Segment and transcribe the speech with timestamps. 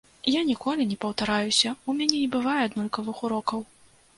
[0.35, 3.67] Я ніколі не паўтараюся, у мяне не бывае аднолькавых урокаў.